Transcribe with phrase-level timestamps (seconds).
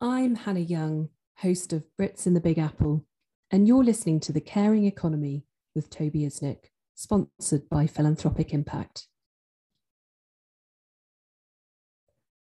[0.00, 3.06] I'm Hannah Young, host of Brits in the Big Apple,
[3.50, 9.06] and you're listening to The Caring Economy with Toby Usnik, sponsored by Philanthropic Impact.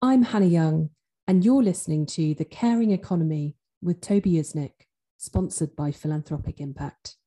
[0.01, 0.91] I'm Hannah Young,
[1.27, 4.87] and you're listening to The Caring Economy with Toby Usnik,
[5.17, 7.17] sponsored by Philanthropic Impact.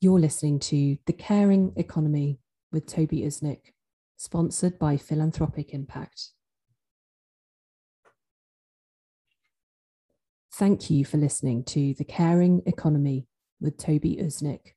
[0.00, 2.40] You're listening to The Caring Economy
[2.72, 3.72] with Toby Usnik,
[4.22, 6.28] sponsored by Philanthropic Impact.
[10.54, 13.26] Thank you for listening to The Caring Economy
[13.60, 14.74] with Toby Usnik.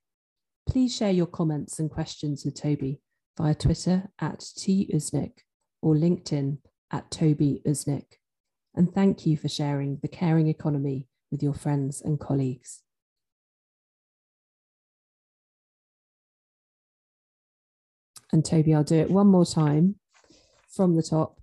[0.67, 3.01] Please share your comments and questions with Toby
[3.37, 5.33] via Twitter at tusnik
[5.79, 6.57] or LinkedIn
[6.91, 8.17] at Toby Usnik.
[8.73, 12.81] And thank you for sharing The Caring Economy with your friends and colleagues.
[18.35, 19.95] And Toby, I'll do it one more time
[20.67, 21.39] from the top.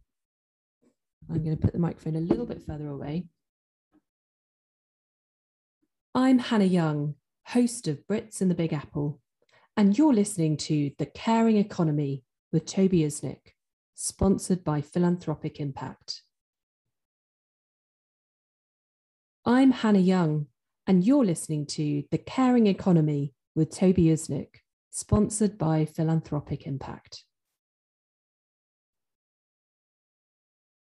[1.30, 3.28] I'm going to put the microphone a little bit further away.
[6.14, 7.14] I'm Hannah Young,
[7.46, 9.22] host of Brits in the Big Apple,
[9.74, 13.54] and you're listening to The Caring Economy with Toby Usnik,
[13.94, 16.20] sponsored by Philanthropic Impact.
[19.46, 20.48] I'm Hannah Young,
[20.86, 24.56] and you're listening to The Caring Economy with Toby Usnik,
[24.94, 27.24] sponsored by Philanthropic Impact.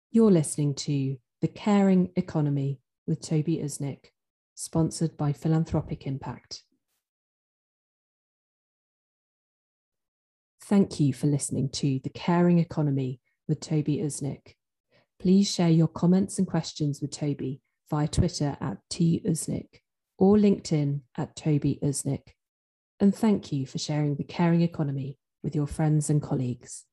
[0.10, 4.06] You're listening to The Caring Economy with Toby Usnik,
[4.56, 6.64] sponsored by Philanthropic Impact.
[10.64, 14.56] Thank you for listening to The Caring Economy with Toby Usnik.
[15.20, 19.68] Please share your comments and questions with Toby via Twitter at T Usnik
[20.18, 22.34] or LinkedIn at Toby Usnik
[23.04, 26.86] and thank you for sharing the caring economy with your friends and colleagues.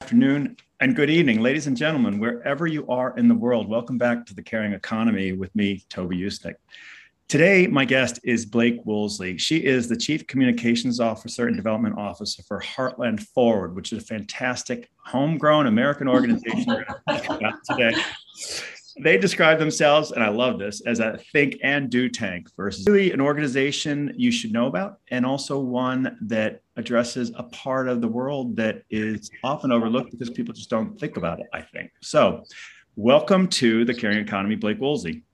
[0.00, 3.68] Afternoon and good evening, ladies and gentlemen, wherever you are in the world.
[3.68, 6.54] Welcome back to the Caring Economy with me, Toby Usnik.
[7.28, 9.36] Today, my guest is Blake Woolsey.
[9.36, 14.06] She is the Chief Communications Officer and Development Officer for Heartland Forward, which is a
[14.06, 16.74] fantastic homegrown American organization
[17.70, 17.94] today
[19.02, 23.12] they describe themselves, and I love this, as a think and do tank versus really
[23.12, 28.08] an organization you should know about, and also one that addresses a part of the
[28.08, 31.90] world that is often overlooked because people just don't think about it, I think.
[32.02, 32.44] So,
[32.96, 35.24] welcome to the Caring Economy, Blake Woolsey.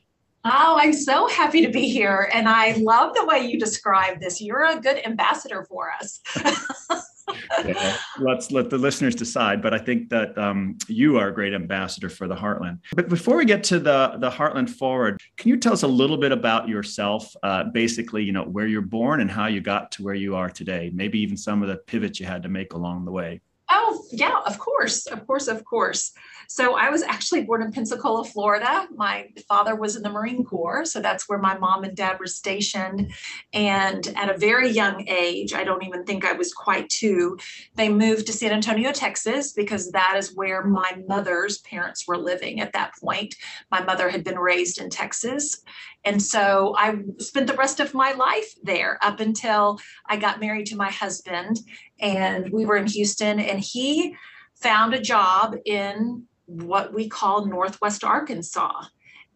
[0.44, 2.30] Oh, I'm so happy to be here.
[2.32, 4.40] And I love the way you describe this.
[4.40, 6.20] You're a good ambassador for us.
[7.64, 9.62] yeah, let's let the listeners decide.
[9.62, 12.78] But I think that um, you are a great ambassador for the Heartland.
[12.94, 16.16] But before we get to the the Heartland Forward, can you tell us a little
[16.16, 17.34] bit about yourself?
[17.42, 20.50] Uh, basically, you know, where you're born and how you got to where you are
[20.50, 20.90] today.
[20.92, 23.40] Maybe even some of the pivots you had to make along the way.
[23.70, 26.12] Oh, yeah, of course, of course, of course.
[26.48, 28.88] So I was actually born in Pensacola, Florida.
[28.96, 32.26] My father was in the Marine Corps, so that's where my mom and dad were
[32.26, 33.12] stationed.
[33.52, 37.38] And at a very young age, I don't even think I was quite two,
[37.76, 42.60] they moved to San Antonio, Texas, because that is where my mother's parents were living
[42.60, 43.36] at that point.
[43.70, 45.62] My mother had been raised in Texas.
[46.04, 50.66] And so I spent the rest of my life there up until I got married
[50.66, 51.60] to my husband.
[52.00, 54.16] And we were in Houston, and he
[54.54, 58.84] found a job in what we call Northwest Arkansas.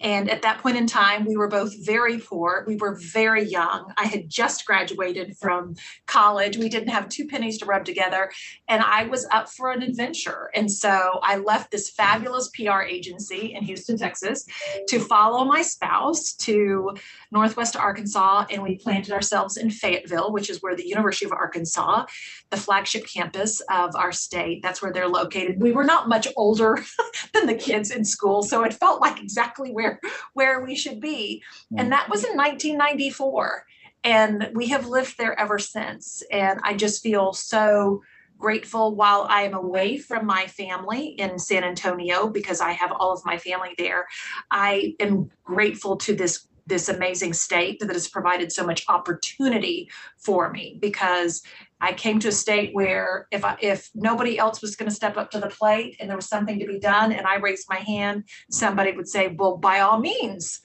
[0.04, 2.62] And at that point in time, we were both very poor.
[2.66, 3.90] We were very young.
[3.96, 5.76] I had just graduated from
[6.06, 6.58] college.
[6.58, 8.30] We didn't have two pennies to rub together.
[8.68, 10.50] And I was up for an adventure.
[10.54, 14.44] And so I left this fabulous PR agency in Houston, Texas,
[14.88, 16.94] to follow my spouse to
[17.32, 18.44] Northwest Arkansas.
[18.50, 22.04] And we planted ourselves in Fayetteville, which is where the University of Arkansas,
[22.50, 25.62] the flagship campus of our state, that's where they're located.
[25.62, 26.84] We were not much older
[27.32, 28.42] than the kids in school.
[28.42, 29.93] So it felt like exactly where
[30.32, 31.42] where where we should be.
[31.76, 32.32] And that was mm-hmm.
[32.32, 33.66] in 1994
[34.02, 36.22] and we have lived there ever since.
[36.30, 38.02] And i just feel so
[38.36, 43.12] grateful while i am away from my family in san antonio because i have all
[43.12, 44.06] of my family there.
[44.50, 50.50] I am grateful to this this amazing state that has provided so much opportunity for
[50.50, 51.42] me because
[51.84, 55.18] I came to a state where if I, if nobody else was going to step
[55.18, 57.76] up to the plate and there was something to be done and I raised my
[57.76, 60.62] hand, somebody would say, "Well, by all means."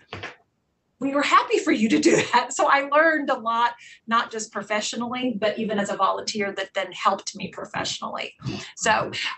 [1.01, 2.51] We were happy for you to do that.
[2.51, 3.74] So I learned a lot,
[4.06, 8.33] not just professionally, but even as a volunteer that then helped me professionally.
[8.75, 8.92] So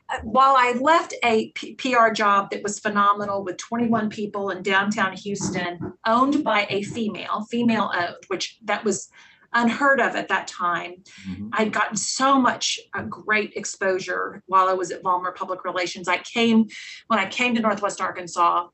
[0.10, 4.64] uh, while I left a P- PR job that was phenomenal with 21 people in
[4.64, 9.12] downtown Houston, owned by a female, female owned, which that was
[9.54, 11.04] unheard of at that time.
[11.28, 11.50] Mm-hmm.
[11.54, 16.08] I'd gotten so much uh, great exposure while I was at Vollmer Public Relations.
[16.08, 16.68] I came,
[17.08, 18.68] when I came to Northwest Arkansas,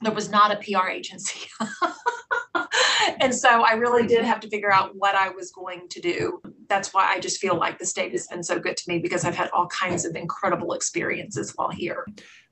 [0.00, 1.48] there was not a PR agency.
[3.20, 6.40] and so I really did have to figure out what I was going to do.
[6.68, 9.24] That's why I just feel like the state has been so good to me because
[9.24, 12.06] I've had all kinds of incredible experiences while here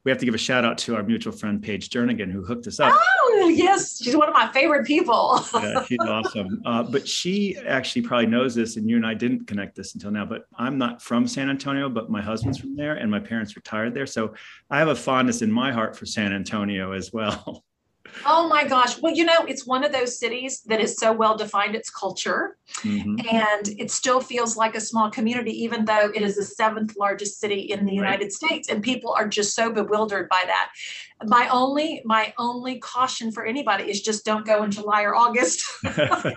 [0.06, 2.68] we have to give a shout out to our mutual friend Paige Jernigan who hooked
[2.68, 2.96] us up.
[2.96, 5.44] Oh yes, she's one of my favorite people.
[5.54, 6.62] yeah, she's awesome.
[6.66, 10.10] Uh, but she actually probably knows this, and you and I didn't connect this until
[10.10, 10.24] now.
[10.24, 13.94] But I'm not from San Antonio, but my husband's from there, and my parents retired
[13.94, 14.34] there, so
[14.70, 17.64] I have a fondness in my heart for San Antonio as well.
[18.24, 19.00] Oh my gosh.
[19.00, 22.56] Well, you know, it's one of those cities that is so well defined its culture.
[22.82, 23.26] Mm-hmm.
[23.34, 27.38] And it still feels like a small community, even though it is the seventh largest
[27.38, 28.32] city in the United right.
[28.32, 28.68] States.
[28.68, 30.70] And people are just so bewildered by that.
[31.24, 35.64] My only my only caution for anybody is just don't go in July or August.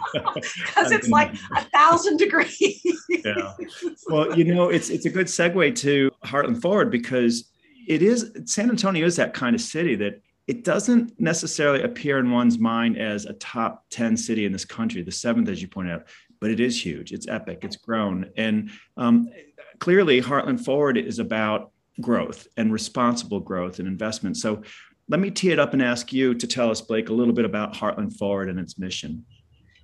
[0.69, 2.81] Because it's like a thousand degrees.
[3.10, 3.54] yeah.
[4.07, 7.50] Well, you know, it's it's a good segue to Heartland Forward because
[7.88, 12.31] it is San Antonio is that kind of city that it doesn't necessarily appear in
[12.31, 15.94] one's mind as a top 10 city in this country, the seventh, as you pointed
[15.94, 16.07] out,
[16.40, 17.12] but it is huge.
[17.12, 17.60] It's epic.
[17.62, 18.31] It's grown.
[18.36, 19.30] And um,
[19.78, 21.69] clearly, Heartland Forward is about
[22.01, 24.38] growth and responsible growth and investment.
[24.38, 24.63] So
[25.07, 27.45] let me tee it up and ask you to tell us, Blake, a little bit
[27.45, 29.24] about Heartland Forward and its mission.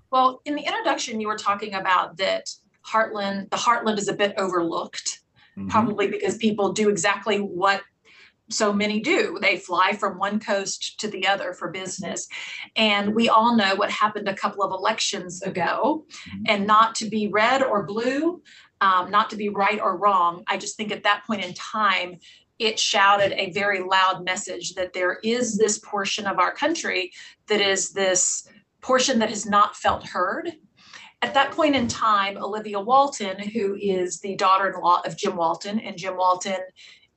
[0.10, 2.50] Well, in the introduction, you were talking about that
[2.92, 5.20] Heartland, the Heartland is a bit overlooked,
[5.56, 5.68] mm-hmm.
[5.68, 7.84] probably because people do exactly what
[8.50, 9.38] so many do.
[9.42, 12.28] They fly from one coast to the other for business.
[12.76, 16.06] And we all know what happened a couple of elections ago.
[16.30, 16.44] Mm-hmm.
[16.48, 18.42] And not to be red or blue,
[18.82, 20.44] um, not to be right or wrong.
[20.48, 22.20] I just think at that point in time,
[22.60, 27.12] it shouted a very loud message that there is this portion of our country
[27.48, 28.48] that is this
[28.82, 30.52] portion that has not felt heard.
[31.22, 35.36] At that point in time, Olivia Walton, who is the daughter in law of Jim
[35.36, 36.60] Walton, and Jim Walton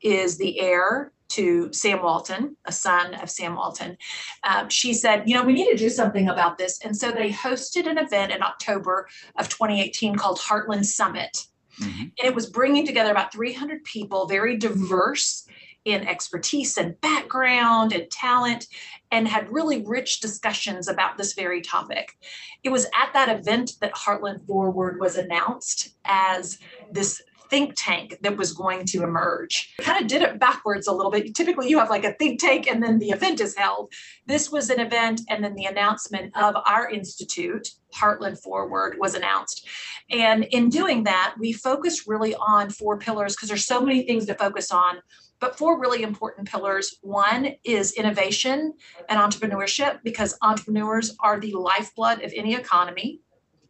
[0.00, 3.96] is the heir to Sam Walton, a son of Sam Walton.
[4.44, 6.80] Um, she said, You know, we need to do something about this.
[6.84, 11.46] And so they hosted an event in October of 2018 called Heartland Summit.
[11.80, 12.00] Mm-hmm.
[12.00, 15.46] And it was bringing together about 300 people, very diverse
[15.84, 18.66] in expertise and background and talent,
[19.10, 22.16] and had really rich discussions about this very topic.
[22.62, 26.58] It was at that event that Heartland Forward was announced as
[26.90, 29.74] this think tank that was going to emerge.
[29.80, 31.34] Kind of did it backwards a little bit.
[31.34, 33.92] Typically, you have like a think tank and then the event is held.
[34.26, 39.66] This was an event, and then the announcement of our institute, Heartland Forward, was announced.
[40.10, 44.26] And in doing that, we focused really on four pillars because there's so many things
[44.26, 44.98] to focus on
[45.40, 46.96] but four really important pillars.
[47.02, 48.74] One is innovation
[49.08, 53.20] and entrepreneurship, because entrepreneurs are the lifeblood of any economy,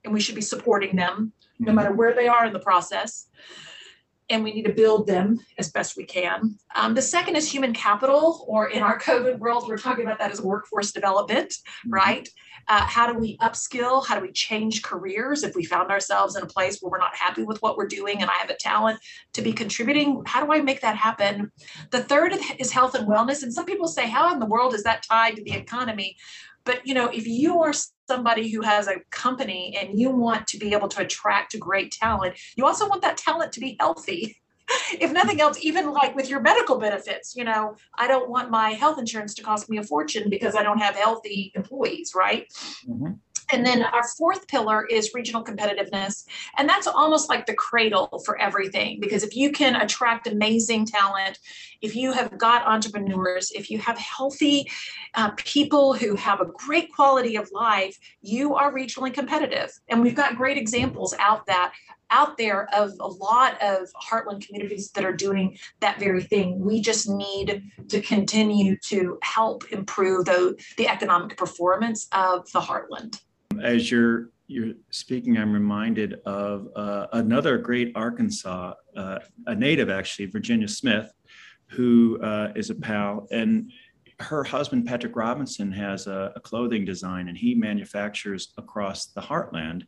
[0.04, 3.26] and we should be supporting them no matter where they are in the process
[4.30, 6.56] and we need to build them as best we can.
[6.74, 10.30] Um, the second is human capital, or in our COVID world, we're talking about that
[10.30, 11.90] as workforce development, mm-hmm.
[11.90, 12.28] right?
[12.68, 14.06] Uh, how do we upskill?
[14.06, 17.16] How do we change careers if we found ourselves in a place where we're not
[17.16, 18.98] happy with what we're doing and I have a talent
[19.32, 20.22] to be contributing?
[20.26, 21.50] How do I make that happen?
[21.90, 23.42] The third is health and wellness.
[23.42, 26.18] And some people say, how in the world is that tied to the economy?
[26.68, 27.72] But you know, if you are
[28.10, 32.36] somebody who has a company and you want to be able to attract great talent,
[32.56, 34.36] you also want that talent to be healthy.
[35.00, 38.72] if nothing else, even like with your medical benefits, you know, I don't want my
[38.72, 42.46] health insurance to cost me a fortune because I don't have healthy employees, right?
[42.86, 43.12] Mm-hmm.
[43.52, 46.24] And then our fourth pillar is regional competitiveness.
[46.56, 49.00] And that's almost like the cradle for everything.
[49.00, 51.38] Because if you can attract amazing talent,
[51.80, 54.70] if you have got entrepreneurs, if you have healthy
[55.14, 59.70] uh, people who have a great quality of life, you are regionally competitive.
[59.88, 61.72] And we've got great examples out that
[62.10, 66.80] out there of a lot of heartland communities that are doing that very thing we
[66.80, 73.20] just need to continue to help improve the, the economic performance of the heartland
[73.62, 80.26] as you're you're speaking, I'm reminded of uh, another great Arkansas, uh, a native actually,
[80.26, 81.12] Virginia Smith,
[81.66, 83.70] who uh, is a pal, and
[84.20, 89.82] her husband Patrick Robinson has a, a, clothing design, and he manufactures across the heartland,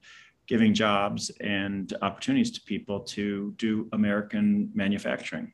[0.46, 5.52] giving jobs and opportunities to people to do American manufacturing.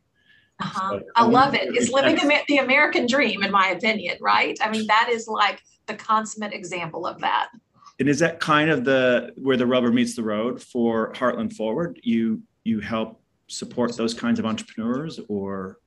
[0.61, 0.99] Uh-huh.
[0.99, 1.69] So, I love it.
[1.75, 2.17] It's living
[2.49, 4.59] the American dream, in my opinion, right?
[4.61, 7.49] I mean, that is like the consummate example of that
[7.99, 12.01] and is that kind of the where the rubber meets the road for Heartland Forward?
[12.03, 15.79] You you help support those kinds of entrepreneurs, or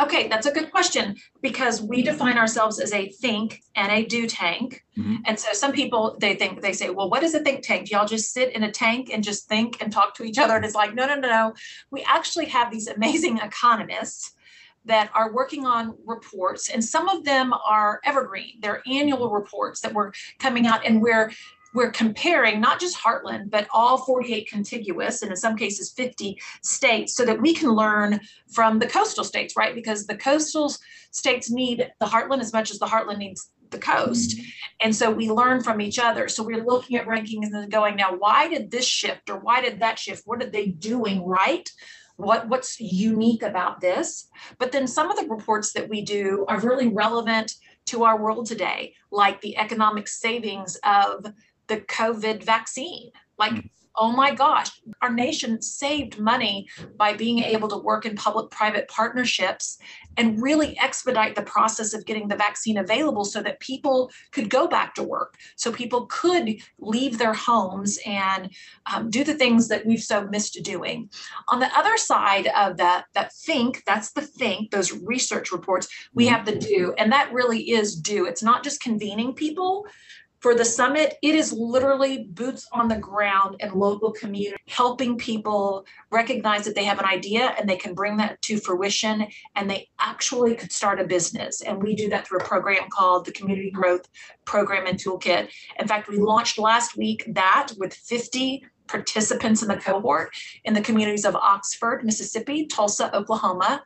[0.00, 4.26] Okay, that's a good question because we define ourselves as a think and a do
[4.26, 4.84] tank.
[4.96, 5.16] Mm-hmm.
[5.24, 7.88] And so some people they think they say, well, what is a think tank?
[7.88, 10.54] Do y'all just sit in a tank and just think and talk to each other?
[10.54, 11.54] And it's like, no, no, no, no.
[11.90, 14.32] We actually have these amazing economists
[14.86, 18.58] that are working on reports, and some of them are evergreen.
[18.60, 21.30] They're annual reports that were coming out, and we're
[21.74, 27.14] we're comparing not just Heartland, but all 48 contiguous, and in some cases 50 states,
[27.14, 28.18] so that we can learn
[28.50, 29.74] from the coastal states, right?
[29.74, 30.74] Because the coastal
[31.10, 34.36] states need the Heartland as much as the Heartland needs the coast.
[34.36, 34.48] Mm-hmm.
[34.80, 36.28] And so we learn from each other.
[36.28, 39.80] So we're looking at rankings and going, now, why did this shift or why did
[39.80, 40.22] that shift?
[40.24, 41.68] What are they doing right?
[42.16, 44.28] What, what's unique about this?
[44.58, 47.54] But then some of the reports that we do are really relevant
[47.86, 51.26] to our world today, like the economic savings of
[51.66, 53.10] the COVID vaccine.
[53.38, 53.70] Like, mm.
[53.96, 54.70] Oh my gosh,
[55.02, 59.78] our nation saved money by being able to work in public private partnerships
[60.16, 64.66] and really expedite the process of getting the vaccine available so that people could go
[64.66, 68.50] back to work, so people could leave their homes and
[68.92, 71.10] um, do the things that we've so missed doing.
[71.48, 76.26] On the other side of that, that think, that's the think, those research reports, we
[76.26, 76.30] mm.
[76.30, 78.26] have the do, and that really is do.
[78.26, 79.86] It's not just convening people,
[80.46, 85.84] for the summit, it is literally boots on the ground and local community, helping people
[86.12, 89.26] recognize that they have an idea and they can bring that to fruition
[89.56, 91.62] and they actually could start a business.
[91.62, 94.08] And we do that through a program called the Community Growth
[94.44, 95.50] Program and Toolkit.
[95.80, 100.30] In fact, we launched last week that with 50 participants in the cohort
[100.62, 103.82] in the communities of Oxford, Mississippi, Tulsa, Oklahoma,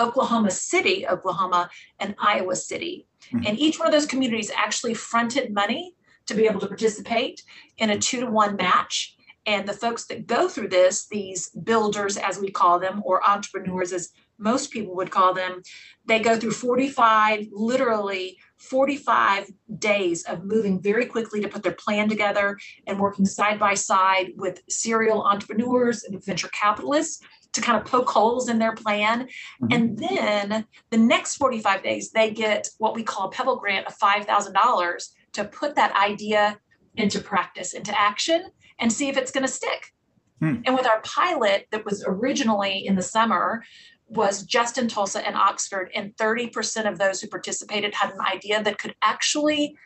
[0.00, 3.06] Oklahoma City, Oklahoma, and Iowa City.
[3.32, 3.46] Mm-hmm.
[3.46, 5.94] And each one of those communities actually fronted money
[6.26, 7.42] to be able to participate
[7.78, 9.16] in a two to one match.
[9.46, 13.92] And the folks that go through this, these builders, as we call them, or entrepreneurs,
[13.92, 15.62] as most people would call them,
[16.06, 22.08] they go through 45, literally 45 days of moving very quickly to put their plan
[22.08, 27.84] together and working side by side with serial entrepreneurs and venture capitalists to kind of
[27.84, 29.28] poke holes in their plan.
[29.62, 29.72] Mm-hmm.
[29.72, 33.98] And then the next 45 days, they get what we call a Pebble grant of
[33.98, 36.58] $5,000 to put that idea
[36.96, 39.92] into practice, into action, and see if it's going to stick.
[40.40, 40.56] Hmm.
[40.64, 43.62] And with our pilot that was originally in the summer,
[44.10, 48.62] was just in Tulsa and Oxford, and 30% of those who participated had an idea
[48.62, 49.76] that could actually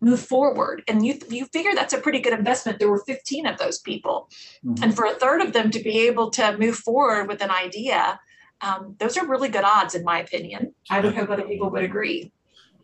[0.00, 0.82] move forward.
[0.88, 2.78] And you you figure that's a pretty good investment.
[2.78, 4.28] There were 15 of those people,
[4.64, 4.82] mm-hmm.
[4.82, 8.20] and for a third of them to be able to move forward with an idea,
[8.60, 10.74] um, those are really good odds, in my opinion.
[10.90, 12.32] I would hope other people would agree.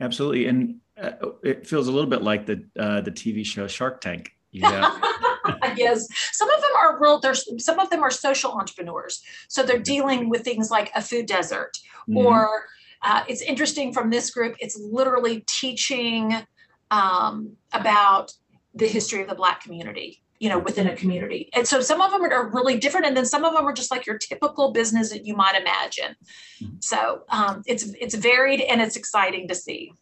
[0.01, 4.01] Absolutely, and uh, it feels a little bit like the uh, the TV show Shark
[4.01, 4.33] Tank.
[4.51, 4.99] Yeah.
[5.77, 7.19] yes, some of them are real.
[7.19, 11.27] There's some of them are social entrepreneurs, so they're dealing with things like a food
[11.27, 11.77] desert,
[12.09, 12.19] mm-hmm.
[12.19, 12.67] or
[13.03, 14.57] uh, it's interesting from this group.
[14.61, 16.45] It's literally teaching
[16.95, 18.33] um, about
[18.75, 21.49] the history of the Black community you know within a community.
[21.55, 23.91] And so some of them are really different and then some of them are just
[23.91, 26.17] like your typical business that you might imagine.
[26.63, 26.77] Mm-hmm.
[26.81, 29.93] so um, it's it's varied and it's exciting to see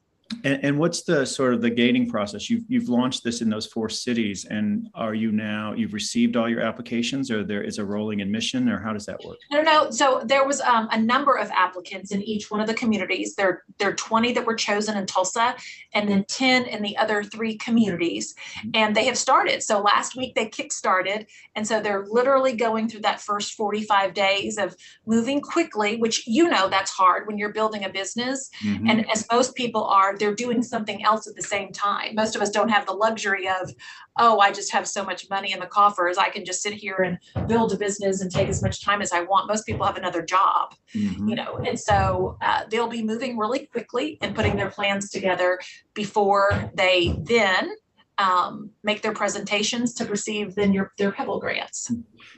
[0.44, 2.50] and, and, what's the sort of the gating process?
[2.50, 6.48] You've you've launched this in those four cities, and are you now you've received all
[6.48, 9.38] your applications, or there is a rolling admission, or how does that work?
[9.50, 9.90] No, no.
[9.90, 13.34] So there was um, a number of applicants in each one of the communities.
[13.34, 15.54] There there are twenty that were chosen in Tulsa,
[15.94, 18.70] and then ten in the other three communities, mm-hmm.
[18.74, 19.62] and they have started.
[19.62, 23.82] So last week they kick started, and so they're literally going through that first forty
[23.82, 28.50] five days of moving quickly, which you know that's hard when you're building a business,
[28.64, 28.88] mm-hmm.
[28.88, 32.14] and as most people are they're doing something else at the same time.
[32.14, 33.74] Most of us don't have the luxury of,
[34.20, 36.16] oh, I just have so much money in the coffers.
[36.16, 39.10] I can just sit here and build a business and take as much time as
[39.10, 39.48] I want.
[39.48, 41.26] Most people have another job, mm-hmm.
[41.28, 45.58] you know, and so uh, they'll be moving really quickly and putting their plans together
[45.92, 47.74] before they then
[48.18, 51.90] um, make their presentations to receive then your their Pebble grants.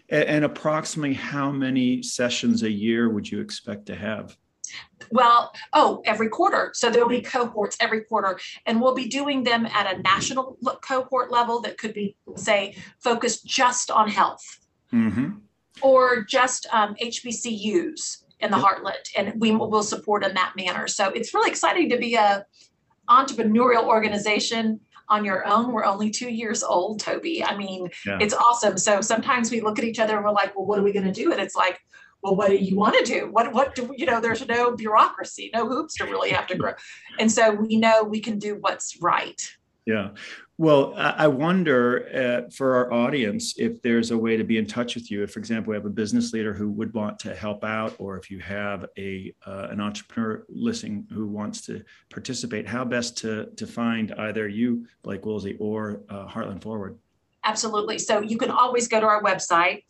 [0.08, 4.38] And, and approximately how many sessions a year would you expect to have?
[5.10, 6.70] Well, oh, every quarter.
[6.74, 11.30] So there'll be cohorts every quarter, and we'll be doing them at a national cohort
[11.30, 14.60] level that could be, say, focused just on health
[14.92, 15.30] mm-hmm.
[15.82, 18.66] or just um, HBCUs in the yep.
[18.66, 20.86] Heartland, and we will support in that manner.
[20.88, 22.44] So it's really exciting to be a
[23.08, 25.72] entrepreneurial organization on your own.
[25.72, 27.44] We're only two years old, Toby.
[27.44, 28.18] I mean, yeah.
[28.20, 28.78] it's awesome.
[28.78, 31.06] So sometimes we look at each other and we're like, well, what are we going
[31.06, 31.30] to do?
[31.32, 31.80] And it's like,
[32.24, 33.28] well, what do you want to do?
[33.30, 34.18] What what do you know?
[34.18, 36.72] There's no bureaucracy, no hoops to really have to grow,
[37.18, 39.40] and so we know we can do what's right.
[39.84, 40.10] Yeah.
[40.56, 44.94] Well, I wonder uh, for our audience if there's a way to be in touch
[44.94, 45.24] with you.
[45.24, 48.16] If, for example, we have a business leader who would want to help out, or
[48.16, 53.50] if you have a uh, an entrepreneur listening who wants to participate, how best to
[53.56, 56.98] to find either you, Blake Woolsey, or uh, Heartland Forward.
[57.44, 57.98] Absolutely.
[57.98, 59.82] So you can always go to our website,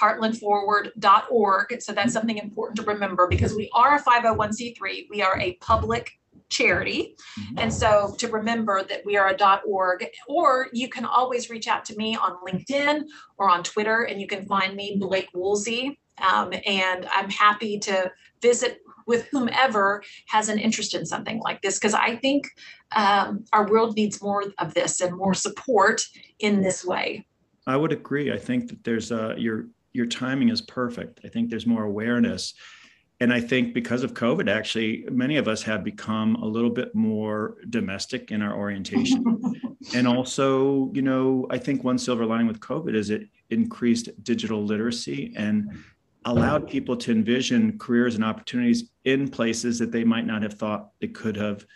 [0.00, 1.82] heartlandforward.org.
[1.82, 5.06] So that's something important to remember because we are a 501c3.
[5.10, 7.16] We are a public charity.
[7.38, 7.58] Mm-hmm.
[7.58, 11.84] And so to remember that we are a .org, or you can always reach out
[11.86, 13.04] to me on LinkedIn
[13.36, 15.98] or on Twitter, and you can find me Blake Woolsey.
[16.18, 18.10] Um, and I'm happy to
[18.42, 22.46] visit with whomever has an interest in something like this because I think
[22.94, 26.02] um, our world needs more of this and more support
[26.40, 27.26] in this way.
[27.66, 28.32] I would agree.
[28.32, 31.20] I think that there's a your your timing is perfect.
[31.24, 32.54] I think there's more awareness
[33.20, 36.94] and I think because of COVID, actually, many of us have become a little bit
[36.94, 39.24] more domestic in our orientation.
[39.94, 44.64] and also, you know, I think one silver lining with COVID is it increased digital
[44.64, 45.68] literacy and
[46.26, 50.90] allowed people to envision careers and opportunities in places that they might not have thought
[51.00, 51.66] they could have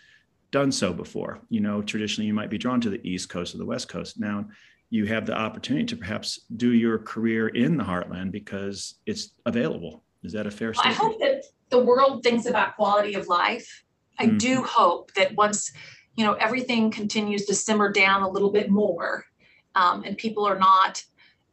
[0.51, 1.41] done so before.
[1.49, 4.17] You know, traditionally, you might be drawn to the East Coast or the West Coast.
[4.17, 4.45] Now,
[4.93, 10.03] you have the opportunity to perhaps do your career in the heartland because it's available
[10.23, 10.95] is that a fair statement?
[10.95, 13.83] I hope that the world thinks about quality of life.
[14.19, 14.37] I mm-hmm.
[14.37, 15.73] do hope that once,
[16.15, 19.25] you know, everything continues to simmer down a little bit more
[19.75, 21.03] um, and people are not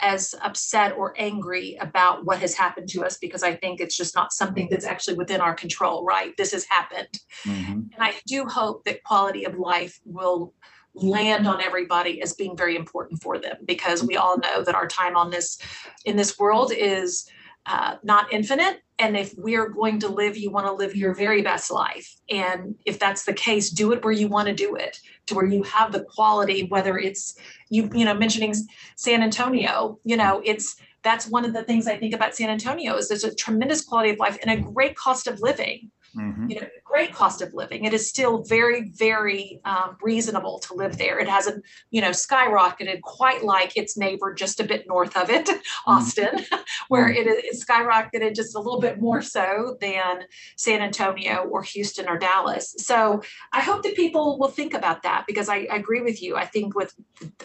[0.01, 4.15] as upset or angry about what has happened to us because I think it's just
[4.15, 6.37] not something that's actually within our control, right?
[6.37, 7.19] This has happened.
[7.45, 7.73] Mm-hmm.
[7.73, 10.55] And I do hope that quality of life will
[10.95, 14.89] land on everybody as being very important for them because we all know that our
[14.89, 15.59] time on this
[16.05, 17.29] in this world is
[17.67, 18.81] uh, not infinite.
[18.99, 22.17] And if we're going to live, you want to live your very best life.
[22.29, 25.47] And if that's the case, do it where you want to do it, to where
[25.47, 28.55] you have the quality, whether it's you, you know, mentioning
[28.97, 32.97] San Antonio, you know, it's that's one of the things I think about San Antonio
[32.97, 35.91] is there's a tremendous quality of life and a great cost of living.
[36.17, 36.51] Mm-hmm.
[36.51, 37.85] You know, great cost of living.
[37.85, 41.19] It is still very, very um, reasonable to live there.
[41.21, 45.47] It hasn't, you know, skyrocketed quite like its neighbor just a bit north of it,
[45.47, 45.91] mm-hmm.
[45.91, 46.45] Austin,
[46.89, 47.29] where mm-hmm.
[47.29, 50.25] it is skyrocketed just a little bit more so than
[50.57, 52.75] San Antonio or Houston or Dallas.
[52.79, 56.37] So I hope that people will think about that because I, I agree with you.
[56.37, 56.95] I think with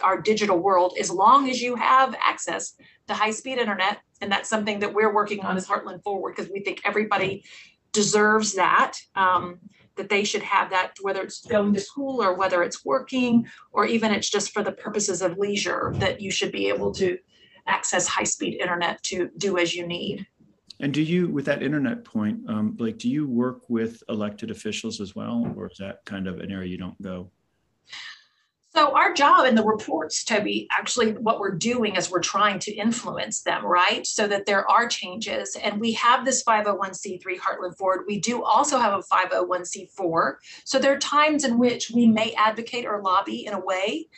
[0.02, 2.74] our digital world, as long as you have access
[3.06, 6.50] to high speed internet, and that's something that we're working on as Heartland Forward because
[6.50, 7.44] we think everybody
[7.96, 8.92] deserves that.
[9.16, 9.58] Um,
[9.96, 13.86] that they should have that, whether it's going to school or whether it's working, or
[13.86, 17.16] even it's just for the purposes of leisure, that you should be able to
[17.66, 20.26] access high speed internet to do as you need.
[20.80, 25.00] And do you, with that internet point, um, Blake, do you work with elected officials
[25.00, 27.30] as well, or is that kind of an area you don't go?
[28.76, 32.74] So our job in the reports, Toby, actually what we're doing is we're trying to
[32.74, 34.06] influence them, right?
[34.06, 35.56] So that there are changes.
[35.56, 38.04] And we have this 501c3 Heartland Forward.
[38.06, 40.34] We do also have a 501c4.
[40.64, 44.08] So there are times in which we may advocate or lobby in a way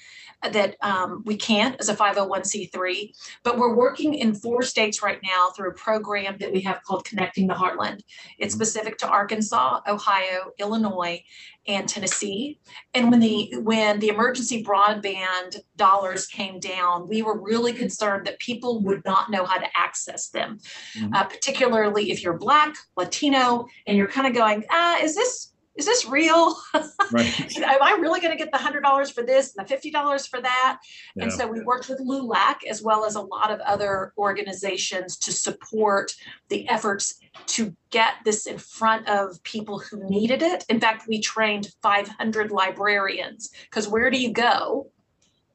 [0.43, 5.51] that um, we can't as a 501c3, but we're working in four states right now
[5.51, 8.03] through a program that we have called Connecting the Heartland.
[8.39, 8.63] It's mm-hmm.
[8.63, 11.23] specific to Arkansas, Ohio, Illinois,
[11.67, 12.61] and Tennessee.
[12.95, 18.39] And when the when the emergency broadband dollars came down, we were really concerned that
[18.39, 20.59] people would not know how to access them,
[20.97, 21.15] mm-hmm.
[21.15, 25.87] uh, particularly if you're Black, Latino, and you're kind of going, ah, is this is
[25.87, 26.57] this real?
[27.11, 27.57] Right.
[27.57, 30.27] Am I really going to get the hundred dollars for this and the fifty dollars
[30.27, 30.79] for that?
[31.17, 31.23] Yeah.
[31.23, 35.33] And so we worked with LULAC as well as a lot of other organizations to
[35.33, 36.13] support
[36.51, 40.67] the efforts to get this in front of people who needed it.
[40.69, 44.91] In fact, we trained 500 librarians because where do you go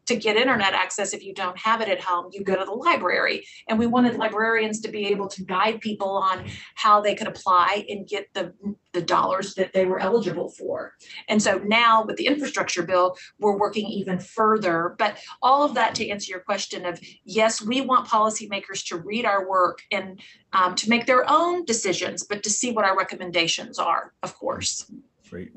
[0.06, 2.72] to get internet access if you don't have it at home you go to the
[2.72, 3.46] library.
[3.68, 7.86] And we wanted librarians to be able to guide people on how they could apply
[7.90, 8.54] and get the
[8.94, 10.94] the dollars that they were eligible for.
[11.28, 14.96] And so now with the infrastructure bill we're working even further.
[14.98, 19.26] But all of that to answer your question of yes we want policymakers to read
[19.26, 20.20] our work and
[20.54, 24.92] um, to make their own decisions but to see what our recommendations are of course.
[25.30, 25.54] Great.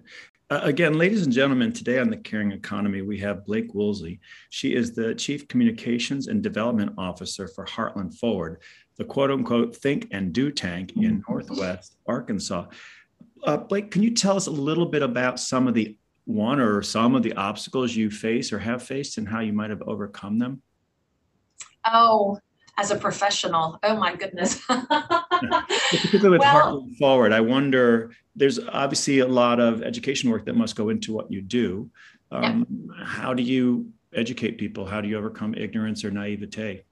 [0.48, 4.20] Uh, again, ladies and gentlemen, today on the Caring Economy, we have Blake Woolsey.
[4.50, 8.62] She is the Chief Communications and Development Officer for Heartland Forward,
[8.96, 12.66] the quote unquote think and do tank in Northwest Arkansas.
[13.42, 16.80] Uh, Blake, can you tell us a little bit about some of the one or
[16.80, 20.38] some of the obstacles you face or have faced and how you might have overcome
[20.38, 20.62] them?
[21.84, 22.38] Oh,
[22.76, 23.78] as a professional.
[23.82, 24.60] Oh my goodness.
[24.68, 28.12] Particularly with well, Heartland Forward, I wonder.
[28.34, 31.90] There's obviously a lot of education work that must go into what you do.
[32.30, 33.04] Um, yeah.
[33.04, 34.84] How do you educate people?
[34.84, 36.84] How do you overcome ignorance or naivete?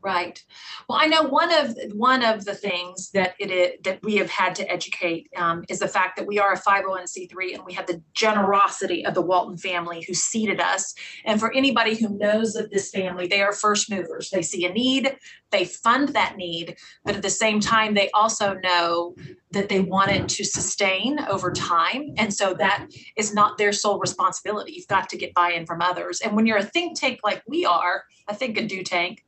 [0.00, 0.40] Right.
[0.88, 4.30] Well, I know one of one of the things that it is, that we have
[4.30, 7.88] had to educate um, is the fact that we are a 501c3 and we have
[7.88, 10.94] the generosity of the Walton family who seeded us.
[11.24, 14.30] And for anybody who knows of this family, they are first movers.
[14.30, 15.16] They see a need,
[15.50, 19.16] they fund that need, but at the same time, they also know
[19.50, 22.14] that they want it to sustain over time.
[22.18, 24.72] And so that is not their sole responsibility.
[24.72, 26.20] You've got to get buy-in from others.
[26.20, 29.24] And when you're a think tank like we are, I think a do tank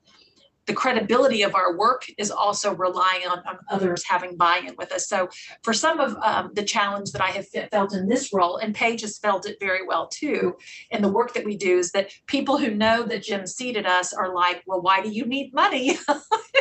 [0.71, 5.09] the credibility of our work is also relying on, on others having buy-in with us.
[5.09, 5.29] So
[5.65, 9.01] for some of um, the challenge that I have felt in this role, and Paige
[9.01, 10.55] has felt it very well too,
[10.93, 14.13] in the work that we do, is that people who know that Jim seeded us
[14.13, 15.99] are like, well, why do you need money?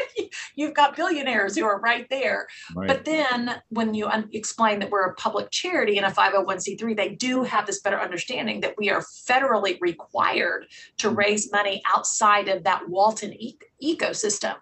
[0.56, 2.48] You've got billionaires who are right there.
[2.76, 2.88] Right.
[2.88, 7.10] But then when you un- explain that we're a public charity and a 501c3, they
[7.10, 10.66] do have this better understanding that we are federally required
[10.98, 14.56] to raise money outside of that Walton e- ecosystem.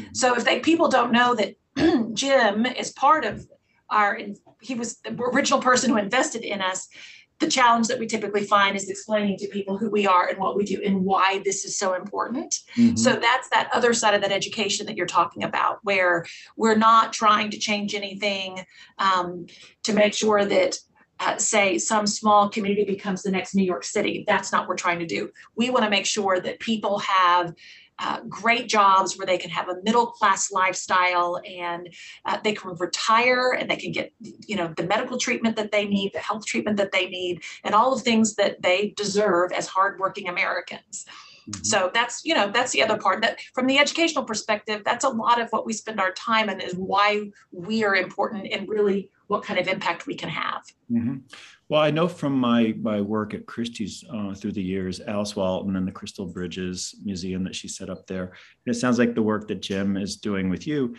[0.00, 0.14] Mm-hmm.
[0.14, 1.56] So if they people don't know that
[2.14, 3.46] Jim is part of
[3.90, 4.18] our
[4.60, 6.88] he was the original person who invested in us
[7.38, 10.56] the challenge that we typically find is explaining to people who we are and what
[10.56, 12.54] we do and why this is so important.
[12.76, 12.96] Mm-hmm.
[12.96, 16.24] So that's that other side of that education that you're talking about, where
[16.56, 18.64] we're not trying to change anything
[18.98, 19.46] um,
[19.82, 20.78] to make sure that
[21.20, 24.24] uh, say some small community becomes the next New York City.
[24.26, 25.30] That's not what we're trying to do.
[25.56, 27.54] We want to make sure that people have
[27.98, 31.88] uh, great jobs where they can have a middle class lifestyle and
[32.24, 35.86] uh, they can retire and they can get you know the medical treatment that they
[35.86, 39.66] need the health treatment that they need and all the things that they deserve as
[39.66, 41.06] hardworking americans
[41.48, 41.64] mm-hmm.
[41.64, 45.08] so that's you know that's the other part that from the educational perspective that's a
[45.08, 49.10] lot of what we spend our time and is why we are important and really
[49.28, 51.16] what kind of impact we can have mm-hmm.
[51.68, 55.76] Well, I know from my my work at Christie's uh, through the years, Alice Walton
[55.76, 58.24] and the Crystal Bridges Museum that she set up there.
[58.64, 60.94] And it sounds like the work that Jim is doing with you.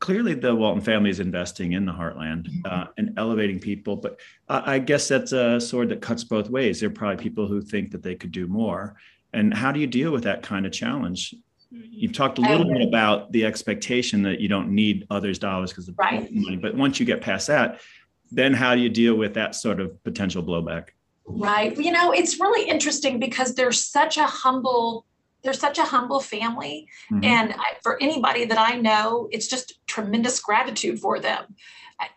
[0.00, 2.90] Clearly, the Walton family is investing in the heartland uh, mm-hmm.
[2.96, 3.96] and elevating people.
[3.96, 6.80] But I guess that's a sword that cuts both ways.
[6.80, 8.96] There are probably people who think that they could do more.
[9.32, 11.34] And how do you deal with that kind of challenge?
[11.70, 15.88] You've talked a little bit about the expectation that you don't need others' dollars because
[15.88, 16.28] of right.
[16.32, 16.56] money.
[16.56, 17.80] But once you get past that,
[18.30, 20.88] then how do you deal with that sort of potential blowback?
[21.26, 21.76] Right.
[21.76, 25.06] You know, it's really interesting because there's such a humble
[25.42, 27.22] they're such a humble family mm-hmm.
[27.22, 31.54] and I, for anybody that i know it's just tremendous gratitude for them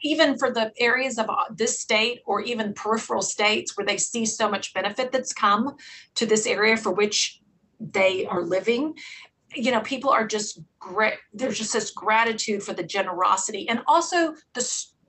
[0.02, 4.26] even for the areas of uh, this state or even peripheral states where they see
[4.26, 5.76] so much benefit that's come
[6.16, 7.40] to this area for which
[7.80, 8.96] they are living
[9.54, 14.34] you know people are just great there's just this gratitude for the generosity and also
[14.54, 14.62] the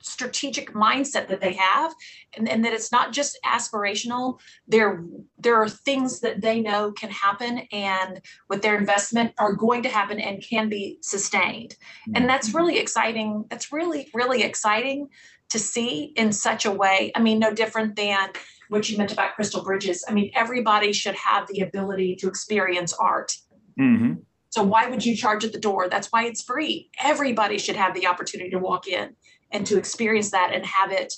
[0.02, 1.94] strategic mindset that they have
[2.36, 5.04] and, and that it's not just aspirational there
[5.38, 9.88] there are things that they know can happen and with their investment are going to
[9.88, 11.76] happen and can be sustained
[12.14, 12.58] and that's mm-hmm.
[12.58, 15.08] really exciting that's really really exciting
[15.48, 18.30] to see in such a way i mean no different than
[18.68, 22.94] what you meant about crystal bridges i mean everybody should have the ability to experience
[22.94, 23.36] art
[23.78, 24.14] mm-hmm.
[24.50, 25.88] So why would you charge at the door?
[25.88, 26.90] That's why it's free.
[27.00, 29.14] Everybody should have the opportunity to walk in
[29.52, 31.14] and to experience that and have it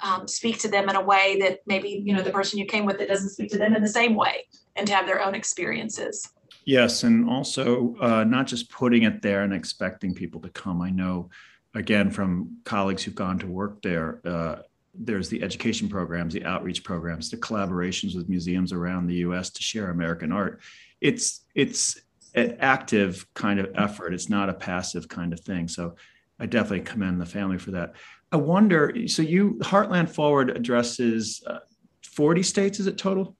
[0.00, 2.84] um, speak to them in a way that maybe you know the person you came
[2.84, 5.34] with it doesn't speak to them in the same way and to have their own
[5.34, 6.28] experiences.
[6.64, 10.80] Yes and also uh, not just putting it there and expecting people to come.
[10.80, 11.30] I know
[11.74, 14.56] again from colleagues who've gone to work there uh,
[14.94, 19.62] there's the education programs the outreach programs the collaborations with museums around the us to
[19.62, 20.60] share american art.
[21.00, 22.00] It's it's
[22.34, 24.14] an active kind of effort.
[24.14, 25.68] It's not a passive kind of thing.
[25.68, 25.96] So
[26.38, 27.94] I definitely commend the family for that.
[28.32, 31.58] I wonder, so you Heartland Forward addresses uh,
[32.02, 33.36] 40 states, is it total?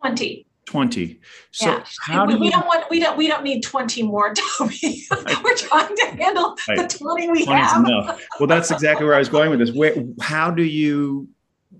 [0.00, 0.46] 20.
[0.66, 1.20] 20.
[1.50, 1.84] So yeah.
[2.00, 5.04] how we, do we you, don't want we don't we don't need 20 more, Toby.
[5.42, 6.78] We're trying to handle right.
[6.78, 7.84] the 20 we have.
[7.84, 8.24] Enough.
[8.38, 9.72] Well, that's exactly where I was going with this.
[9.72, 11.28] Where how do you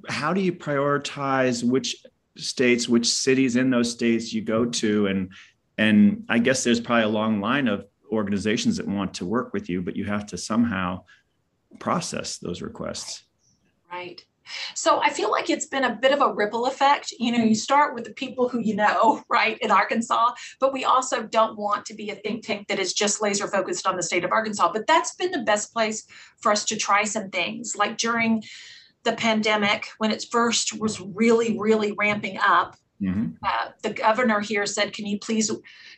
[0.09, 2.05] how do you prioritize which
[2.37, 5.31] states, which cities in those states you go to and
[5.79, 9.69] and I guess there's probably a long line of organizations that want to work with
[9.69, 11.05] you, but you have to somehow
[11.79, 13.25] process those requests.
[13.91, 14.25] Right.
[14.75, 17.13] So I feel like it's been a bit of a ripple effect.
[17.19, 20.85] You know, you start with the people who you know, right, in Arkansas, but we
[20.85, 24.03] also don't want to be a think tank that is just laser focused on the
[24.03, 24.73] state of Arkansas.
[24.73, 26.07] But that's been the best place
[26.41, 27.75] for us to try some things.
[27.77, 28.43] Like during
[29.05, 33.33] the pandemic, when it first was really, really ramping up, Mm-hmm.
[33.43, 35.51] Uh, the governor here said, "Can you please,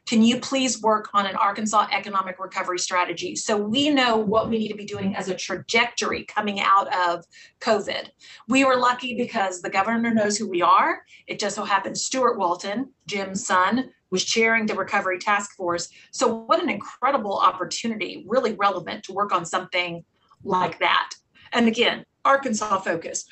[0.07, 4.59] can you please work on an Arkansas economic recovery strategy?" So we know what we
[4.59, 7.25] need to be doing as a trajectory coming out of
[7.61, 8.11] COVID.
[8.49, 11.03] We were lucky because the governor knows who we are.
[11.27, 15.89] It just so happens Steuart Walton, Jim's son, was chairing the recovery task force.
[16.13, 20.05] So what an incredible opportunity, really relevant to work on something
[20.45, 21.11] like that.
[21.53, 23.25] And again, Arkansas focus.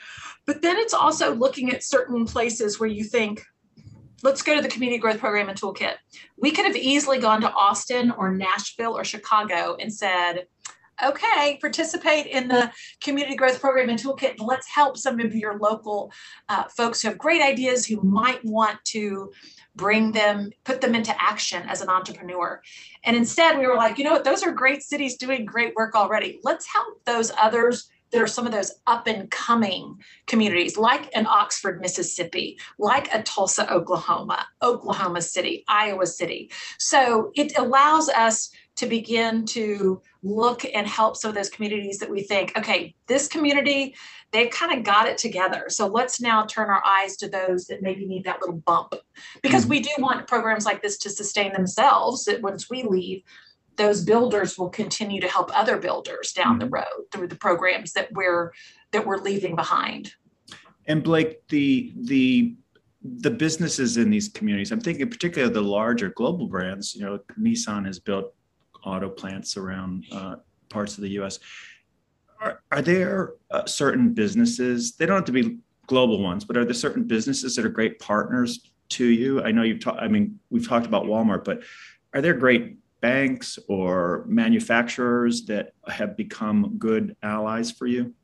[0.47, 3.45] But then it's also looking at certain places where you think,
[4.23, 5.95] let's go to the community growth program and toolkit.
[6.37, 10.47] We could have easily gone to Austin or Nashville or Chicago and said,
[11.03, 12.71] okay, participate in the
[13.03, 14.39] community growth program and toolkit.
[14.39, 16.13] And let's help some of your local
[16.49, 19.33] uh, folks who have great ideas who might want to
[19.77, 22.61] bring them, put them into action as an entrepreneur.
[23.05, 25.95] And instead, we were like, you know what, those are great cities doing great work
[25.95, 26.41] already.
[26.43, 31.27] Let's help those others there are some of those up and coming communities like an
[31.27, 36.51] Oxford, Mississippi, like a Tulsa, Oklahoma, Oklahoma City, Iowa City.
[36.79, 42.11] So it allows us to begin to look and help some of those communities that
[42.11, 43.95] we think, okay, this community,
[44.33, 45.65] they've kind of got it together.
[45.69, 48.95] So let's now turn our eyes to those that maybe need that little bump.
[49.43, 49.71] Because mm-hmm.
[49.71, 53.23] we do want programs like this to sustain themselves that once we leave,
[53.81, 56.75] those builders will continue to help other builders down the mm-hmm.
[56.75, 58.53] road through the programs that we're
[58.93, 60.13] that we're leaving behind.
[60.87, 62.57] And Blake, the the
[63.03, 66.95] the businesses in these communities, I'm thinking particularly of the larger global brands.
[66.95, 68.35] You know, Nissan has built
[68.85, 70.37] auto plants around uh,
[70.69, 71.39] parts of the U.S.
[72.39, 74.97] Are, are there uh, certain businesses?
[74.97, 77.99] They don't have to be global ones, but are there certain businesses that are great
[77.99, 79.43] partners to you?
[79.43, 80.01] I know you've talked.
[80.01, 81.63] I mean, we've talked about Walmart, but
[82.13, 88.15] are there great banks or manufacturers that have become good allies for you?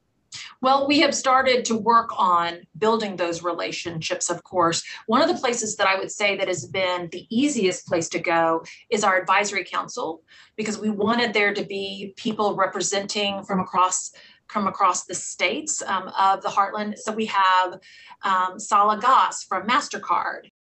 [0.60, 4.82] Well, we have started to work on building those relationships, of course.
[5.06, 8.18] One of the places that I would say that has been the easiest place to
[8.18, 10.22] go is our advisory council,
[10.56, 14.12] because we wanted there to be people representing from across
[14.48, 16.96] from across the states um, of the heartland.
[16.98, 17.80] So we have
[18.22, 20.52] um, Salah Goss from MasterCard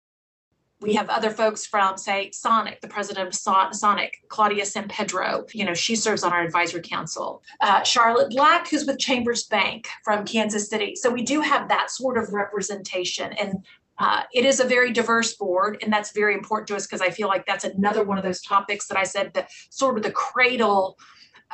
[0.84, 5.46] we have other folks from, say, Sonic, the president of Sonic, Claudia San Pedro.
[5.52, 7.42] You know, she serves on our advisory council.
[7.62, 10.94] Uh, Charlotte Black, who's with Chambers Bank from Kansas City.
[10.94, 13.32] So we do have that sort of representation.
[13.32, 13.64] And
[13.98, 17.10] uh, it is a very diverse board, and that's very important to us because I
[17.10, 20.10] feel like that's another one of those topics that I said that sort of the
[20.10, 20.98] cradle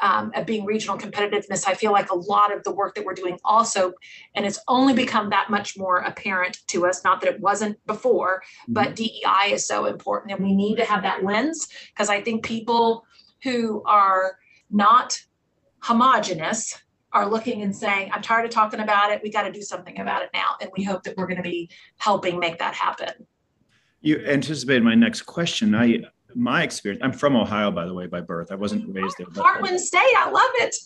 [0.02, 3.14] um, of being regional competitiveness, I feel like a lot of the work that we're
[3.14, 3.92] doing also,
[4.34, 8.42] and it's only become that much more apparent to us, not that it wasn't before,
[8.68, 9.48] but mm-hmm.
[9.48, 10.32] DEI is so important.
[10.32, 13.04] And we need to have that lens because I think people
[13.42, 14.36] who are
[14.70, 15.20] not
[15.80, 16.80] homogenous
[17.12, 19.20] are looking and saying, I'm tired of talking about it.
[19.22, 20.56] We got to do something about it now.
[20.60, 23.26] And we hope that we're going to be helping make that happen.
[24.00, 25.74] You anticipated my next question.
[25.74, 26.00] I
[26.34, 28.52] my experience, I'm from Ohio, by the way, by birth.
[28.52, 29.26] I wasn't raised there.
[29.26, 30.76] Heartland State, I love it.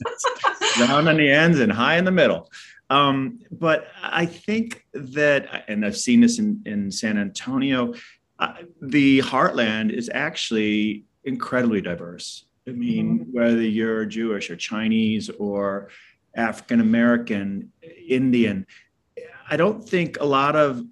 [0.78, 2.50] down on the ends and high in the middle.
[2.90, 7.94] Um, but I think that, and I've seen this in, in San Antonio,
[8.38, 12.44] uh, the heartland is actually incredibly diverse.
[12.66, 13.32] I mean, mm-hmm.
[13.32, 15.88] whether you're Jewish or Chinese or
[16.36, 17.72] African American,
[18.08, 18.66] Indian,
[19.48, 20.84] I don't think a lot of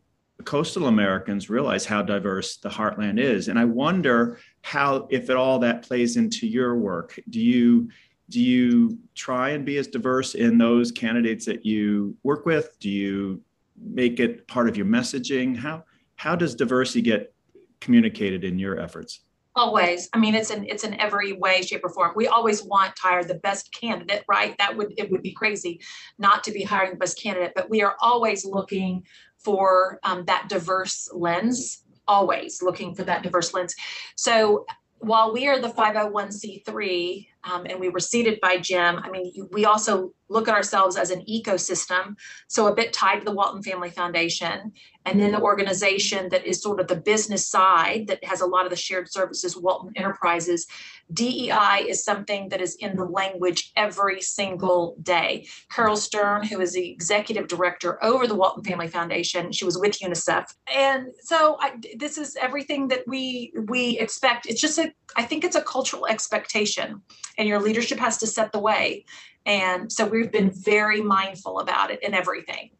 [0.44, 3.48] coastal Americans realize how diverse the heartland is.
[3.48, 7.18] And I wonder how, if at all, that plays into your work.
[7.30, 7.90] Do you
[8.28, 12.78] do you try and be as diverse in those candidates that you work with?
[12.78, 13.42] Do you
[13.76, 15.56] make it part of your messaging?
[15.56, 15.84] How
[16.16, 17.34] how does diversity get
[17.80, 19.20] communicated in your efforts?
[19.54, 22.94] always i mean it's in it's in every way shape or form we always want
[22.96, 25.80] to hire the best candidate right that would it would be crazy
[26.18, 29.04] not to be hiring the best candidate but we are always looking
[29.44, 33.74] for um, that diverse lens, always looking for that diverse lens.
[34.16, 34.66] So
[34.98, 39.64] while we are the 501c3 um, and we were seated by Jim, I mean, we
[39.64, 42.16] also look at ourselves as an ecosystem,
[42.48, 44.72] so a bit tied to the Walton Family Foundation,
[45.04, 48.64] and then the organization that is sort of the business side that has a lot
[48.64, 50.66] of the shared services, Walton Enterprises.
[51.12, 55.46] DEI is something that is in the language every single day.
[55.70, 59.98] Caryl Stern, who is the executive director over the Walton Family Foundation, she was with
[59.98, 64.46] UNICEF, and so I, this is everything that we we expect.
[64.46, 67.02] It's just a, I think it's a cultural expectation,
[67.36, 69.04] and your leadership has to set the way.
[69.46, 72.70] And so we've been very mindful about it in everything.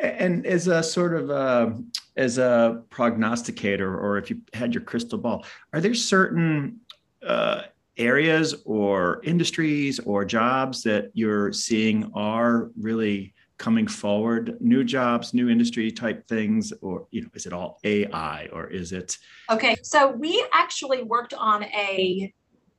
[0.00, 1.76] And as a sort of a,
[2.16, 6.80] as a prognosticator, or if you had your crystal ball, are there certain
[7.26, 7.62] uh,
[7.96, 14.56] areas or industries or jobs that you're seeing are really coming forward?
[14.60, 18.92] New jobs, new industry type things, or you know, is it all AI or is
[18.92, 19.18] it?
[19.50, 22.32] Okay, so we actually worked on a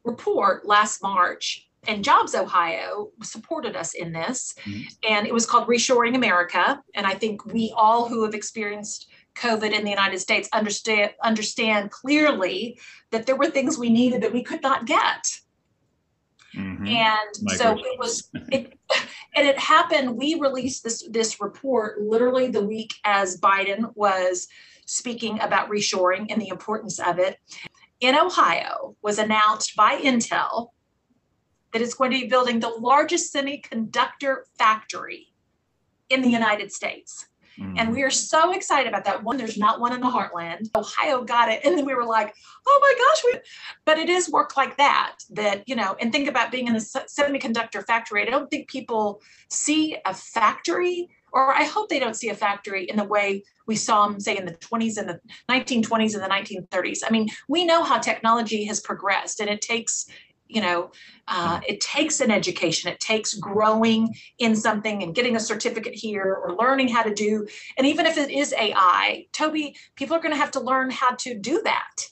[0.05, 4.53] report last March and Jobs Ohio supported us in this.
[4.65, 4.81] Mm-hmm.
[5.07, 6.81] And it was called Reshoring America.
[6.93, 11.91] And I think we all who have experienced COVID in the United States understand understand
[11.91, 12.77] clearly
[13.11, 15.25] that there were things we needed that we could not get.
[16.55, 16.87] Mm-hmm.
[16.87, 18.77] And so it was it
[19.35, 20.17] and it happened.
[20.17, 24.47] We released this this report literally the week as Biden was
[24.85, 27.37] speaking about reshoring and the importance of it.
[28.01, 30.69] In Ohio was announced by Intel
[31.73, 35.27] that it's going to be building the largest semiconductor factory
[36.09, 37.27] in the United States.
[37.59, 37.77] Mm-hmm.
[37.77, 39.23] And we are so excited about that.
[39.23, 40.69] One, there's not one in the heartland.
[40.75, 41.61] Ohio got it.
[41.69, 42.33] And then we were like,
[42.67, 43.23] oh my gosh.
[43.25, 43.39] We...
[43.85, 46.79] But it is work like that, that, you know, and think about being in a
[46.79, 48.25] semiconductor factory.
[48.25, 52.85] I don't think people see a factory, or I hope they don't see a factory
[52.85, 55.19] in the way we saw them, say, in the 20s and the
[55.51, 56.99] 1920s and the 1930s.
[57.05, 60.07] I mean, we know how technology has progressed and it takes
[60.49, 60.91] you know
[61.27, 66.37] uh, it takes an education it takes growing in something and getting a certificate here
[66.43, 70.33] or learning how to do and even if it is ai toby people are going
[70.33, 72.09] to have to learn how to do that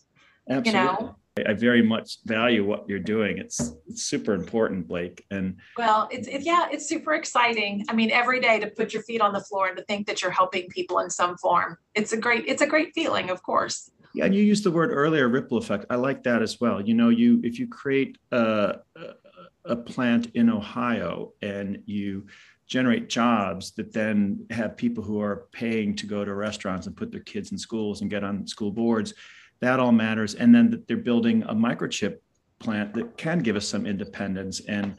[0.50, 0.70] Absolutely.
[0.70, 3.38] you know I very much value what you're doing.
[3.38, 5.26] It's, it's super important, Blake.
[5.30, 7.86] And well, it's it, yeah, it's super exciting.
[7.90, 10.22] I mean, every day to put your feet on the floor and to think that
[10.22, 11.78] you're helping people in some form.
[11.94, 13.92] It's a great it's a great feeling, of course.
[14.14, 15.86] Yeah, and you used the word earlier, ripple effect.
[15.90, 16.82] I like that as well.
[16.82, 18.78] You know, you if you create a,
[19.66, 22.26] a plant in Ohio and you
[22.68, 27.12] generate jobs that then have people who are paying to go to restaurants and put
[27.12, 29.14] their kids in schools and get on school boards,
[29.62, 30.36] that all matters.
[30.36, 32.18] And then they're building a microchip
[32.60, 34.96] plant that can give us some independence and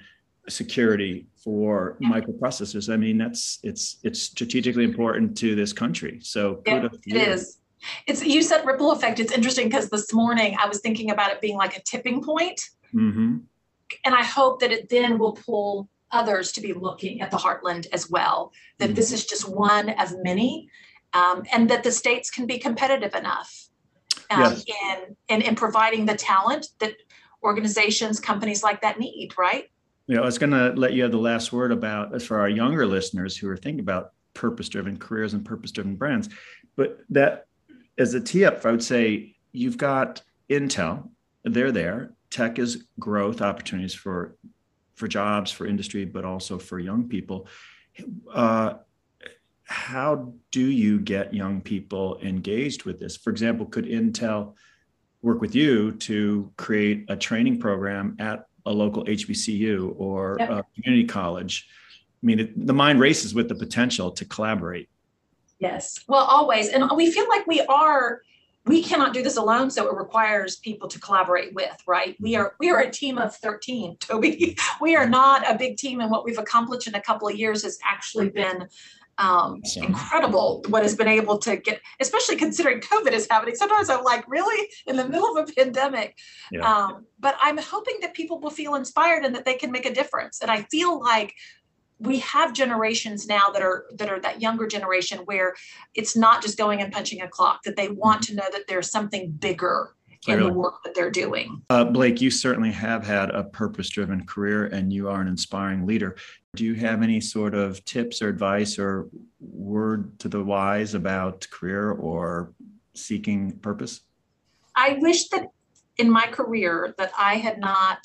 [0.48, 2.92] security for microprocessors.
[2.92, 6.20] I mean, that's it's it's strategically important to this country.
[6.22, 7.57] So yeah, it is.
[8.06, 9.20] It's you said ripple effect.
[9.20, 12.60] It's interesting because this morning I was thinking about it being like a tipping point.
[12.94, 13.38] Mm-hmm.
[14.04, 17.86] And I hope that it then will pull others to be looking at the heartland
[17.92, 18.52] as well.
[18.78, 18.94] That mm-hmm.
[18.94, 20.68] this is just one of many,
[21.12, 23.68] um, and that the states can be competitive enough
[24.30, 24.64] um, yes.
[24.66, 26.94] in, in in providing the talent that
[27.42, 29.32] organizations, companies like that need.
[29.38, 29.70] Right.
[30.06, 32.48] Yeah, I was going to let you have the last word about as for our
[32.48, 36.30] younger listeners who are thinking about purpose-driven careers and purpose-driven brands.
[36.76, 37.47] But that
[37.98, 41.10] as a tee up, I would say you've got Intel,
[41.44, 42.14] they're there.
[42.30, 44.36] Tech is growth opportunities for
[44.94, 47.46] for jobs, for industry, but also for young people.
[48.32, 48.74] Uh,
[49.62, 53.16] how do you get young people engaged with this?
[53.16, 54.54] For example, could Intel
[55.22, 60.50] work with you to create a training program at a local HBCU or yep.
[60.50, 61.68] a community college?
[62.22, 64.88] I mean, it, the mind races with the potential to collaborate.
[65.58, 66.04] Yes.
[66.06, 66.68] Well, always.
[66.68, 68.22] And we feel like we are
[68.68, 72.16] we cannot do this alone so it requires people to collaborate with right?
[72.20, 74.56] We are we are a team of 13 toby.
[74.80, 77.64] We are not a big team and what we've accomplished in a couple of years
[77.64, 78.68] has actually been
[79.20, 80.64] um, incredible.
[80.68, 83.56] What has been able to get especially considering covid is happening.
[83.56, 84.68] Sometimes i'm like really?
[84.86, 86.16] In the middle of a pandemic.
[86.52, 86.60] Yeah.
[86.60, 89.94] um, but i'm hoping that people will feel inspired and that they can make a
[89.94, 90.40] difference.
[90.40, 91.34] And i feel like
[91.98, 95.54] we have generations now that are that are that younger generation where
[95.94, 98.90] it's not just going and punching a clock that they want to know that there's
[98.90, 99.94] something bigger
[100.26, 101.62] in the work that they're doing.
[101.70, 105.86] Uh, Blake, you certainly have had a purpose driven career and you are an inspiring
[105.86, 106.16] leader.
[106.56, 109.08] Do you have any sort of tips or advice or
[109.40, 112.52] word to the wise about career or
[112.94, 114.00] seeking purpose?
[114.74, 115.46] I wish that
[115.98, 117.98] in my career that I had not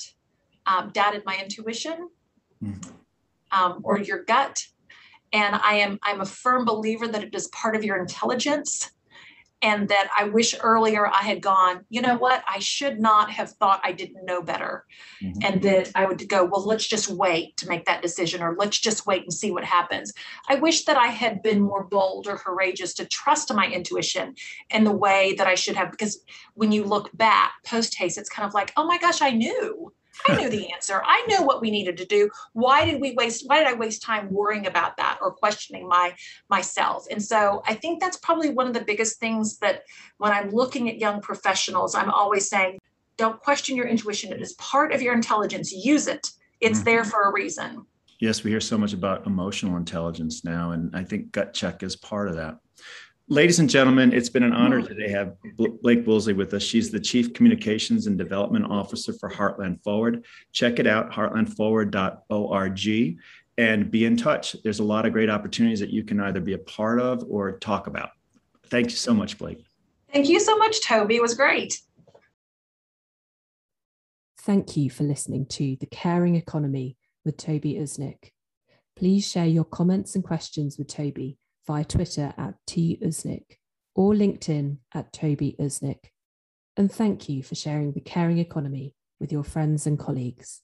[0.66, 2.08] um, doubted my intuition.
[2.62, 2.90] Mm-hmm
[3.54, 4.66] um, or your gut.
[5.32, 8.90] And I am I'm a firm believer that it is part of your intelligence
[9.62, 13.50] and that I wish earlier I had gone, you know what, I should not have
[13.52, 14.84] thought I didn't know better.
[15.22, 15.38] Mm-hmm.
[15.42, 18.78] And that I would go, well, let's just wait to make that decision, or let's
[18.78, 20.12] just wait and see what happens.
[20.50, 24.34] I wish that I had been more bold or courageous to trust my intuition
[24.68, 26.18] in the way that I should have, because
[26.52, 29.92] when you look back post haste, it's kind of like, oh my gosh, I knew.
[30.28, 31.02] I knew the answer.
[31.04, 32.30] I knew what we needed to do.
[32.52, 36.14] Why did we waste why did I waste time worrying about that or questioning my
[36.48, 37.06] myself?
[37.10, 39.82] And so I think that's probably one of the biggest things that
[40.18, 42.78] when I'm looking at young professionals, I'm always saying,
[43.16, 44.32] don't question your intuition.
[44.32, 45.72] It is part of your intelligence.
[45.72, 46.28] Use it.
[46.60, 46.84] It's mm-hmm.
[46.84, 47.86] there for a reason.
[48.20, 51.96] Yes, we hear so much about emotional intelligence now, and I think gut check is
[51.96, 52.58] part of that.
[53.28, 56.62] Ladies and gentlemen, it's been an honor today to have Blake Woolsey with us.
[56.62, 60.26] She's the Chief Communications and Development Officer for Heartland Forward.
[60.52, 63.18] Check it out, heartlandforward.org.
[63.56, 64.56] and be in touch.
[64.62, 67.58] There's a lot of great opportunities that you can either be a part of or
[67.60, 68.10] talk about.
[68.66, 69.64] Thank you so much, Blake.
[70.12, 71.16] Thank you so much, Toby.
[71.16, 71.80] It was great.
[74.40, 78.32] Thank you for listening to The Caring Economy with Toby Usnik.
[78.96, 83.58] Please share your comments and questions with Toby via Twitter at tusnik
[83.94, 86.10] or LinkedIn at Toby Usnik.
[86.76, 90.62] And thank you for sharing The Caring Economy with your friends and colleagues.